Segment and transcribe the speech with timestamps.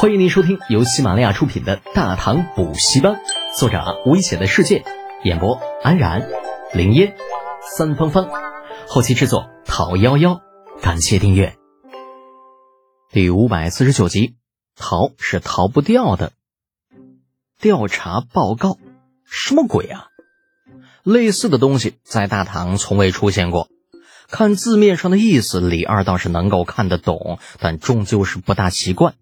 [0.00, 3.14] 欢迎您收听由喜马拉雅出品的《大唐补习班》，
[3.58, 4.84] 作者危险的世界，
[5.24, 6.28] 演播安然、
[6.72, 7.16] 林烟、
[7.76, 8.28] 三芳芳，
[8.86, 10.40] 后期制作陶幺幺。
[10.80, 11.56] 感谢订阅。
[13.10, 14.36] 第五百四十九集，
[14.76, 16.30] 逃是逃不掉的。
[17.58, 18.78] 调查报告，
[19.24, 20.06] 什么鬼啊？
[21.02, 23.66] 类似的东西在大唐从未出现过。
[24.30, 29.14] 看字面上的意思，李二倒是能够看得懂，但终究是不大习惯。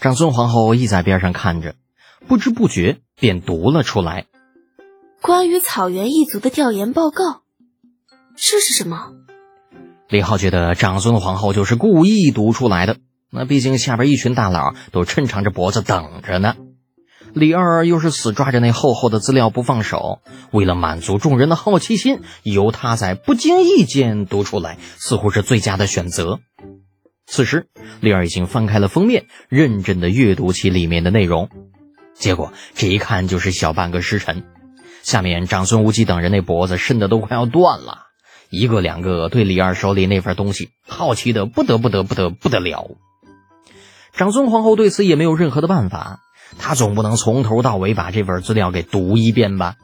[0.00, 1.74] 长孙皇后亦在边上看着，
[2.28, 4.26] 不知不觉便读了出来
[5.20, 7.42] ：“关于草原一族的调研报告，
[8.36, 9.10] 这是什么？”
[10.08, 12.98] 李浩觉得长孙皇后就是故意读出来的，
[13.32, 16.54] 那毕竟下边一群大佬都抻长着脖子等着呢。
[17.34, 20.20] 李二又是死抓着那厚厚的资料不放手，
[20.52, 26.38] 为了满足众人的好奇心，由他在不经意间读出来，似乎是最佳的选择。
[27.30, 27.68] 此时，
[28.00, 31.50] 丽儿已经翻开了封面，认真的阅读起里面的内容。
[32.14, 34.44] 结果这一看就是小半个时辰。
[35.02, 38.06] 下面长孙无忌等人那脖子伸的都快要断了，
[38.48, 42.96] 一个两个对李二手里那份东西好奇的不得不得不得不得了。
[44.14, 46.20] 长孙皇后对此也没有任何的办法，
[46.58, 49.76] 她总不能从头到尾把这份资料给读一遍吧？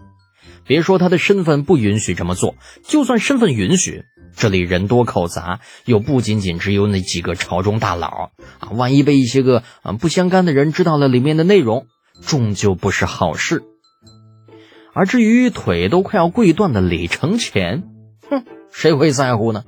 [0.66, 4.02] 别说她的身份不允许这么做，就算身份允许。
[4.36, 8.70] 这里人多口杂，又不仅仅只有那几个朝中大佬啊！
[8.72, 11.86] 万一被一些个啊不相干的人知道了里面的内容，
[12.22, 13.62] 终究不是好事。
[14.92, 17.84] 而至于腿都快要跪断的李承前，
[18.28, 19.64] 哼，谁会在乎呢？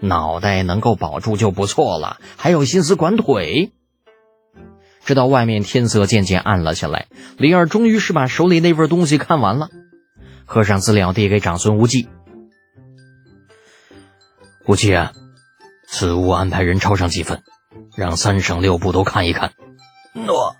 [0.00, 3.72] 脑袋能够保住就不错了，还有心思管腿？
[5.04, 7.06] 直到外面天色渐渐暗了下来，
[7.38, 9.68] 李二终于是把手里那份东西看完了，
[10.44, 12.08] 合上资料递给长孙无忌。
[14.68, 15.14] 无忌啊，
[15.88, 17.42] 此物安排人抄上几份，
[17.96, 19.54] 让三省六部都看一看。
[20.12, 20.56] 诺。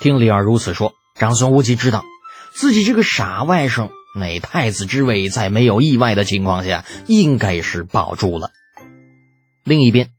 [0.00, 2.04] 听李二如此说，长孙无忌知道
[2.52, 8.50] 自己这个傻外甥那太子之位，在没有意外的情况下，应该是保住了。
[9.64, 10.10] 另一边，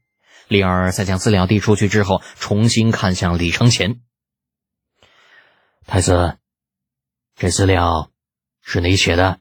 [0.48, 4.00] 李二在将资料递出去之后，重新看向李承乾。
[5.86, 6.38] 太子，
[7.36, 8.10] 这资料
[8.60, 9.38] 是你写的？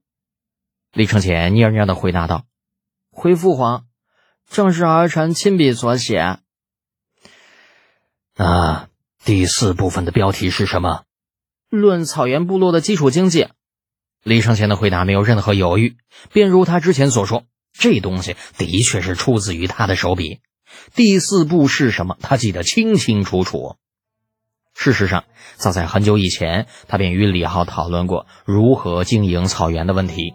[0.91, 2.45] 李承乾蔫蔫的回答道。
[3.15, 3.85] 回父皇，
[4.49, 6.39] 正是儿臣亲笔所写。
[8.35, 8.89] 那
[9.23, 11.03] 第四部分的标题是什么？
[11.69, 13.49] 论草原部落的基础经济。
[14.23, 15.95] 李承前的回答没有任何犹豫，
[16.31, 20.39] 便如他之前所说，这东西的确是出自于他的手笔。
[20.95, 22.17] 第四部是什么？
[22.19, 23.75] 他记得清清楚楚。
[24.73, 25.25] 事实上，
[25.55, 30.33] 早在很久以前，他便与李浩讨论过如何经营草原的问题。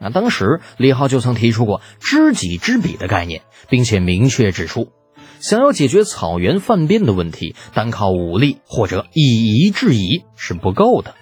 [0.00, 4.92] 那当时李浩就曾提出过“知己知彼”的概念，并且明确指出，
[5.40, 11.14] 想要解决草原犯边的问题，单靠武力或者以夷制夷是不够的。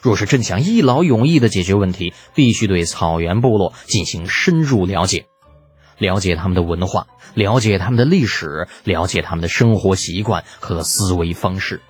[0.00, 5.26] 若是真想一劳永逸的解决问题，必须对草原部落进行深入了解，
[5.98, 11.80] 了解他们的文化，了解他们的历史，了解他们的生活习惯和思维方式。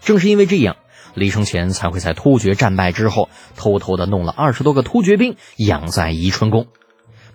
[0.00, 0.76] 正是因为这样。
[1.14, 6.66] 李承前才会在突厥战败之后，偷偷的弄了二十多个突厥兵养在宜春宫，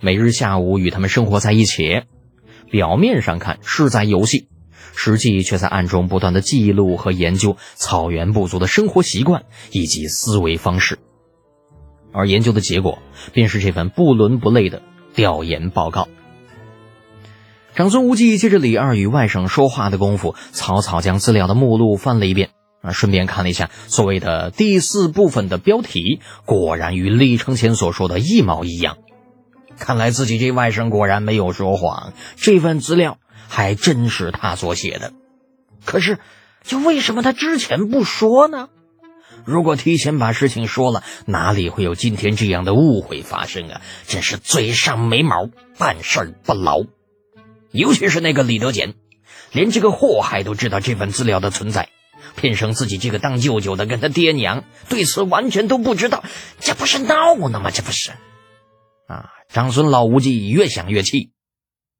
[0.01, 2.03] 每日下午与他们生活在一起。
[2.69, 4.47] 表面上看是在游戏，
[4.95, 10.99] 实际却在暗中不断的记录和研究草原部族的生活习惯以及思维方式。
[12.11, 12.99] 而研究的结果，
[13.33, 14.81] 便是这份不伦不类的
[15.15, 16.07] 调研报告。
[17.75, 22.49] 长孙无忌借着李二与外甥说话的功夫，草草将资料的目录翻了一遍。
[22.81, 28.97] 啊，顺便看了一下所谓的第四部分的标题，果然与李承前所说的一毛一样。
[29.77, 33.17] 看来自己这外甥果然没有说谎，这份资料
[33.47, 35.13] 还真是他所写的。
[35.85, 36.19] 可是，
[36.63, 38.69] 就为什么他之前不说呢？
[39.45, 43.81] 如果提前把事情说了，哪里会有今天这样的误会发生啊？
[44.05, 46.81] 真是嘴上没毛，办事不牢。
[47.71, 48.95] 尤其是那个李德俭，
[49.53, 51.87] 连这个祸害都知道这份资料的存在。
[52.35, 56.23] 偏生自己这个当舅舅的跟他爹娘对此完全都不知道，
[56.59, 57.71] 这不是闹呢吗？
[57.71, 58.11] 这不是，
[59.07, 59.31] 啊！
[59.49, 61.31] 长孙老无忌越想越气，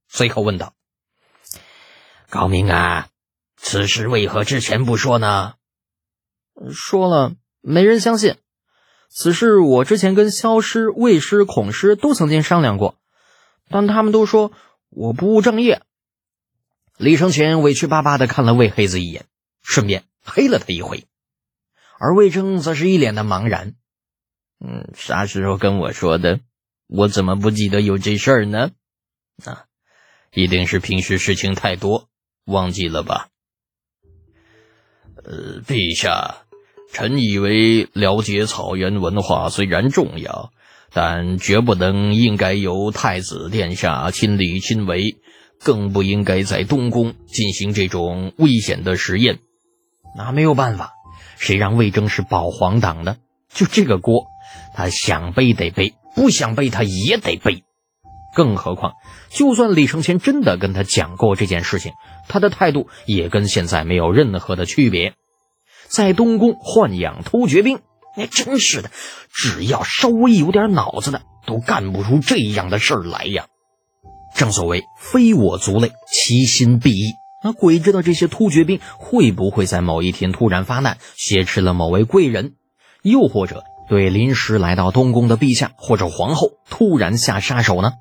[0.08, 0.74] 随口问道
[2.30, 3.08] ：“高明啊，
[3.58, 5.54] 此事为何之前不说呢？”
[6.72, 8.36] 说了，没人相信。
[9.10, 12.96] 此事我之前跟萧师、魏师、孔师都曾经商量过，
[13.70, 14.52] 但他们都说
[14.90, 15.82] 我不务正业。
[16.98, 19.26] 李承前委屈巴巴的看了魏黑子一眼，
[19.64, 20.04] 顺便。
[20.30, 21.06] 黑了他一回，
[22.00, 23.76] 而魏征则是一脸的茫然。
[24.60, 26.40] 嗯，啥时候跟我说的？
[26.88, 28.72] 我怎么不记得有这事儿呢？
[29.46, 29.66] 啊，
[30.34, 32.10] 一定是平时事情太多，
[32.46, 33.30] 忘记了吧？
[35.24, 36.44] 呃，陛下，
[36.92, 40.52] 臣以为了解草原文化虽然重要，
[40.92, 45.20] 但绝不能应该由太子殿下亲力亲为，
[45.60, 49.40] 更不应该在东宫进行这种危险的实验。
[50.16, 50.94] 那没有办法，
[51.38, 53.18] 谁让魏征是保皇党的？
[53.54, 54.28] 就这个锅，
[54.74, 57.64] 他想背得背，不想背他也得背。
[58.36, 58.94] 更何况，
[59.30, 61.94] 就算李承乾真的跟他讲过这件事情，
[62.28, 65.16] 他的态度也跟现在没有任何的区别。
[65.88, 67.80] 在东宫豢养突厥兵，
[68.16, 68.92] 那真是的，
[69.34, 73.48] 只要稍微有点脑子的，都干不出这样的事儿来呀。
[74.36, 77.14] 正所谓非我族类，其心必异。
[77.42, 82.54] 那鬼知道这些突厥兵会不会在某一天突然发难，挟持了某位贵人，
[83.02, 87.94] 又或者对临时来到东宫的陛下或者皇后突然下杀手呢？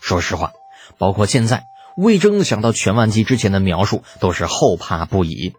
[0.00, 0.52] 说实话，
[0.98, 1.64] 包括现在
[1.96, 5.54] 魏征想到全万机之前的描述，都是后怕不已。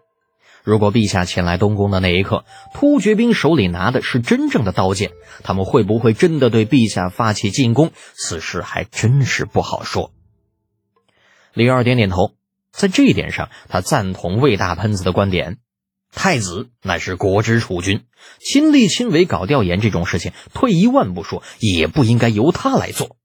[0.62, 2.44] 如果陛下前来东宫的那一刻，
[2.74, 5.12] 突厥兵手里拿的是真正的刀剑，
[5.42, 7.90] 他们会不会真的对陛下发起进攻？
[8.14, 10.12] 此事还真是不好说。
[11.54, 12.37] 李二点点头。
[12.78, 15.58] 在这一点上，他赞同魏大喷子的观点。
[16.12, 18.04] 太子乃是国之储君，
[18.38, 23.16] 亲力亲为搞调研这种事情，退一万步说，也不应该由他来做。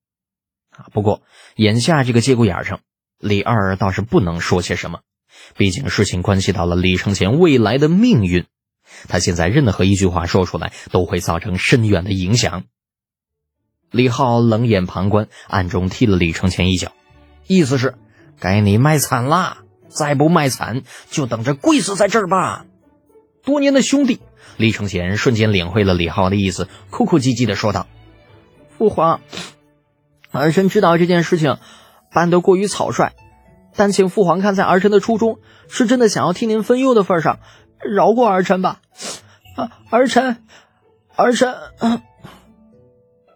[0.72, 1.22] 啊，不过
[1.56, 2.80] 眼下这个节骨眼上，
[3.20, 5.02] 李二倒是不能说些什么。
[5.56, 8.48] 毕竟事情关系到了李承前未来的命运，
[9.08, 12.64] 他现在任何一句话说出来，都会造成深远的影响。
[13.92, 16.92] 李浩冷眼旁观，暗中踢了李承前一脚，
[17.46, 17.94] 意思是。
[18.44, 19.60] 该你卖惨啦！
[19.88, 22.66] 再不卖惨，就等着跪死在这儿吧。
[23.42, 24.20] 多年的兄弟
[24.58, 27.88] 李承前瞬间领会了李浩的意思，哭哭唧唧的说道
[28.78, 29.22] ：“父皇，
[30.34, 31.58] 儿臣知道这件事情
[32.14, 33.14] 办得过于草率，
[33.78, 37.40] 但请父皇看在儿臣的初衷是真的想要替您分忧的份上，
[37.80, 38.82] 饶过儿臣吧。”
[39.56, 40.44] 啊，儿臣，
[41.16, 41.56] 儿臣。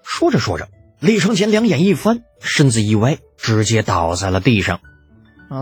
[0.04, 0.68] 说着说着，
[1.00, 3.20] 李承前两眼一翻，身子一歪。
[3.38, 4.82] 直接倒在了地上，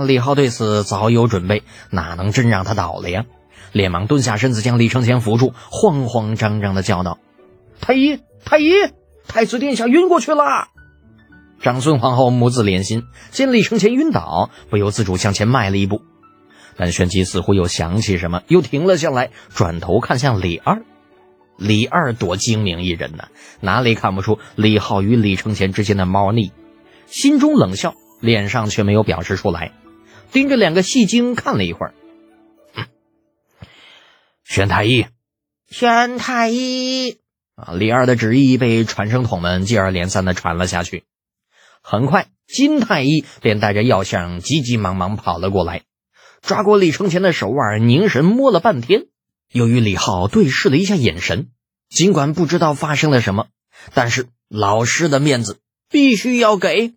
[0.07, 3.25] 李浩对此早有准备，哪能真让他倒了呀？
[3.71, 7.19] 连忙蹲下身子，将李承前扶住，慌慌张张的叫道
[7.81, 8.71] ：“太医，太医，
[9.27, 10.43] 太子殿下晕过去了！”
[11.61, 16.01] 长孙皇后母子连心，见李承前晕倒，不由自主向前迈了一步，
[16.77, 20.83] 但旋即似乎又想起什么，又停了下来，转头看向李二。
[21.57, 23.27] 李二多精明一人呐，
[23.61, 26.51] 哪里看不出李浩与李承前之间的猫腻？
[27.07, 29.71] 心中冷笑，脸上却没有表示出来，
[30.31, 31.93] 盯着两个戏精看了一会儿。
[34.43, 35.05] 宣太医，
[35.67, 37.17] 宣太医
[37.55, 37.73] 啊！
[37.73, 41.03] 李二的旨意被传声筒们接二连三的传了下去。
[41.81, 45.83] 很快，金太医便带着药箱急急忙忙跑了过来，
[46.41, 49.07] 抓过李承前的手腕，凝神摸了半天，
[49.51, 51.49] 又与李浩对视了一下眼神。
[51.89, 53.47] 尽管不知道发生了什么，
[53.93, 55.59] 但是老师的面子。
[55.87, 56.95] 必须要给，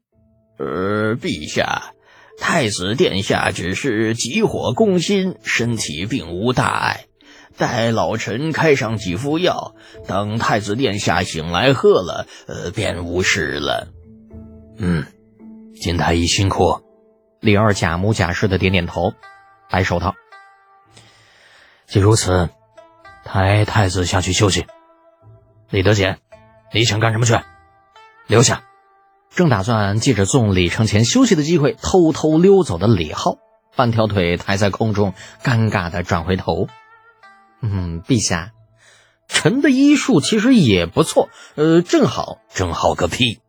[0.59, 1.95] 呃，陛下，
[2.39, 7.05] 太子殿下只是急火攻心，身体并无大碍。
[7.57, 9.75] 待老臣开上几副药，
[10.07, 13.89] 等太子殿下醒来喝了，呃，便无事了。
[14.79, 15.05] 嗯，
[15.81, 16.83] 金太医辛苦。
[17.41, 19.13] 李二假模假式的点点头，
[19.71, 20.15] 摆手道
[21.87, 22.49] ：“既如此，
[23.25, 24.67] 抬太子下去休息。
[25.71, 26.19] 李德简，
[26.73, 27.37] 你想干什么去？
[28.27, 28.63] 留下。”
[29.35, 33.37] 正打算借着送李承前休息的机会偷偷溜走的李浩，
[33.77, 36.67] 半条腿抬在空中，尴尬的转回头。
[37.61, 38.53] 嗯，陛下，
[39.29, 41.29] 臣的医术其实也不错。
[41.55, 43.41] 呃，正好，正好个屁！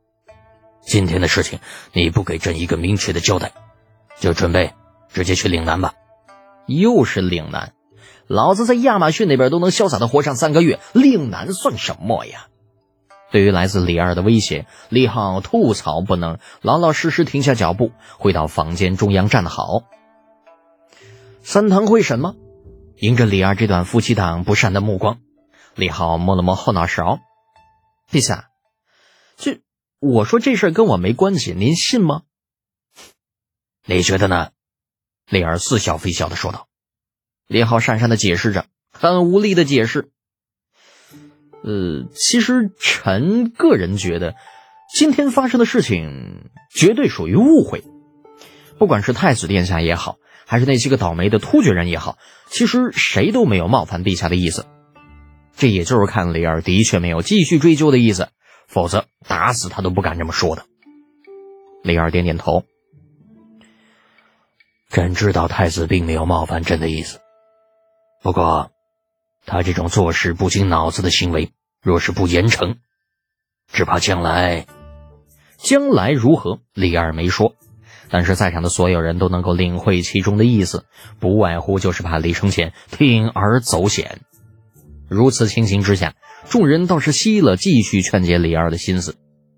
[0.82, 1.60] 今天的事情
[1.94, 3.52] 你不给朕一个明确的交代，
[4.20, 4.74] 就准备
[5.12, 5.94] 直接去岭南吧。
[6.68, 7.74] 又是岭南，
[8.28, 12.48] 老子在亚马逊那边都能潇洒的活上三个月，岭南算什么呀？
[13.32, 19.84] 对于来自李二的威胁，李浩吐槽不能，老老实实停下脚步，回到房间中央站好。
[21.42, 22.36] 三堂会审吗？
[22.98, 25.20] 迎着李二这段夫妻档不善的目光，
[25.76, 27.20] 李浩摸了摸后脑勺
[28.12, 28.50] ：“陛下，
[29.38, 29.62] 这
[30.00, 32.24] 我说这事跟我没关系，您信吗？”
[33.86, 34.50] 你觉得呢？
[35.30, 36.68] 李二似笑非笑的说道。
[37.48, 40.12] 李浩讪讪的解释着，很无力的解释。
[41.70, 44.34] 呃，其实臣个人觉得，
[44.92, 47.84] 今天发生的事情绝对属于误会。
[48.80, 54.66] 不管是太子殿下也好，还是那些个倒霉的突厥人也好，其实谁都没有冒犯陛下的意思。
[55.56, 58.30] 这也就是看李二的确没有继续追究的意思，
[58.68, 60.66] 否则打死他都不敢这么说的。
[61.84, 62.64] 李二点点头，
[64.90, 67.20] 朕知道太子并没有冒犯朕的意思，
[68.24, 68.72] 不过，
[69.46, 72.76] 他这种做事不经脑子的行为，若是不严惩，
[73.72, 74.66] 只怕将来……
[75.58, 76.60] 将来如何？
[76.74, 77.54] 李二没说，
[78.10, 80.86] 但是在场的所有人都能够领会其中的意思，
[81.20, 84.22] 不外乎就是怕李承前铤而走险。
[85.10, 86.16] 如此情形之下，
[86.50, 89.18] 众人倒是息了继续劝解李二的心思。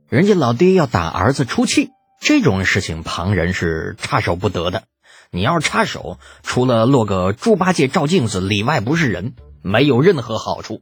[0.09, 4.83] 人家老爹要打儿子出气，这种事情旁人是插手不得的。
[5.31, 10.81] 你要插手，除了落个猪八戒照镜子里外不是人，没有任何好处。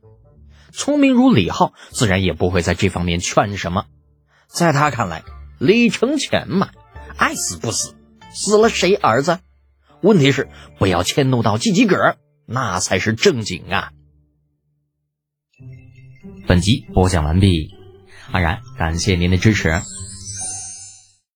[0.72, 3.86] 聪明如李浩，自然也不会在这方面劝什么。
[4.48, 5.24] 在他看来，
[5.60, 6.70] 李承乾嘛，
[7.18, 7.96] 爱死不死，
[8.34, 9.40] 死了谁儿子？
[10.02, 13.92] 问题是不要迁怒到自己个儿，那才是正经啊！
[16.48, 17.70] 本集播讲完毕，
[18.32, 19.82] 安然感谢您的支持。